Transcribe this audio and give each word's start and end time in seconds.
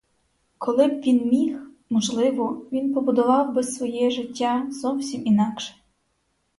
Коли 0.57 0.87
б 0.87 1.01
він 1.01 1.25
міг, 1.29 1.59
можливо, 1.89 2.67
він 2.71 2.93
побудував 2.93 3.53
би 3.53 3.63
своє 3.63 4.11
життя 4.11 4.67
зовсім 4.71 5.25
інакше. 5.27 5.75